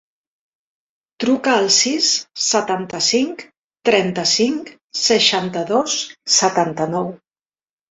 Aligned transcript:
Truca 1.23 1.53
al 1.57 1.69
sis, 1.75 2.07
setanta-cinc, 2.45 3.45
trenta-cinc, 3.91 4.75
seixanta-dos, 5.05 6.01
setanta-nou. 6.41 7.17